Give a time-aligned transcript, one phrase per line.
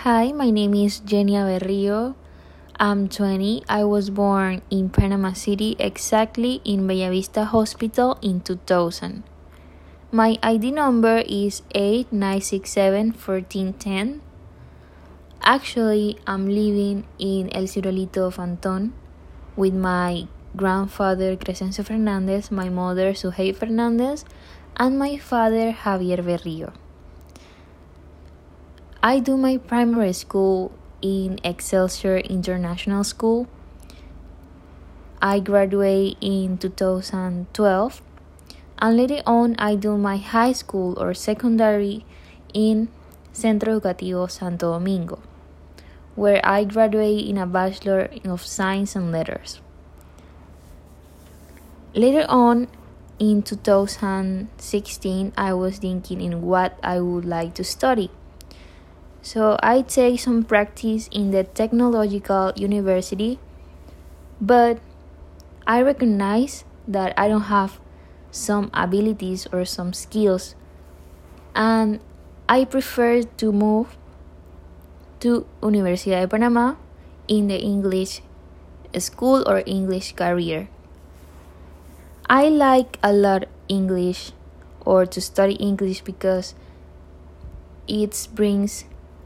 [0.00, 2.16] Hi, my name is Genia Berrio.
[2.80, 3.64] I'm 20.
[3.68, 9.22] I was born in Panama City, exactly in Bellavista Hospital in 2000.
[10.10, 14.20] My ID number is 89671410.
[15.42, 18.94] Actually, I'm living in El Cirolito of Anton
[19.54, 20.26] with my
[20.56, 24.24] grandfather Crescencio Fernandez, my mother Suhey Fernandez,
[24.78, 26.72] and my father Javier Berrio.
[29.02, 33.48] I do my primary school in Excelsior International School.
[35.22, 38.02] I graduate in 2012
[38.78, 42.04] and later on I do my high school or secondary
[42.52, 42.88] in
[43.32, 45.22] Centro Educativo Santo Domingo
[46.14, 49.62] where I graduate in a Bachelor of Science and Letters.
[51.94, 52.68] Later on
[53.18, 58.10] in 2016 I was thinking in what I would like to study
[59.22, 63.38] so I take some practice in the technological university,
[64.40, 64.80] but
[65.66, 67.80] I recognize that I don't have
[68.30, 70.54] some abilities or some skills,
[71.54, 72.00] and
[72.48, 73.96] I prefer to move
[75.20, 76.74] to Universidad de Panama
[77.28, 78.22] in the English
[78.98, 80.68] school or English career.
[82.26, 84.32] I like a lot English
[84.86, 86.54] or to study English because
[87.86, 88.84] it brings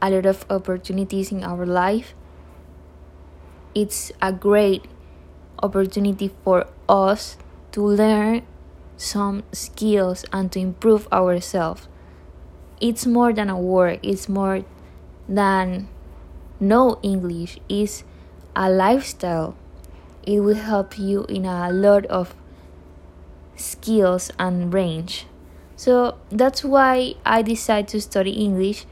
[0.00, 2.14] a lot of opportunities in our life.
[3.74, 4.84] It's a great
[5.62, 7.36] opportunity for us
[7.72, 8.42] to learn
[8.96, 11.88] some skills and to improve ourselves.
[12.80, 14.64] It's more than a work, it's more
[15.28, 15.88] than
[16.60, 18.04] know English, it's
[18.54, 19.54] a lifestyle.
[20.22, 22.34] It will help you in a lot of
[23.54, 25.26] skills and range.
[25.76, 28.86] So that's why I decided to study English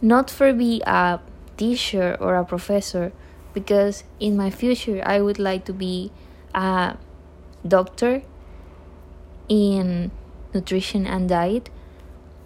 [0.00, 1.20] not for be a
[1.56, 3.12] teacher or a professor
[3.52, 6.12] because in my future I would like to be
[6.54, 6.96] a
[7.66, 8.22] doctor
[9.48, 10.10] in
[10.54, 11.70] nutrition and diet.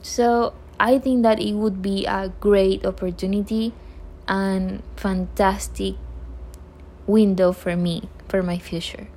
[0.01, 3.73] So I think that it would be a great opportunity
[4.27, 5.95] and fantastic
[7.07, 9.09] window for me for my future.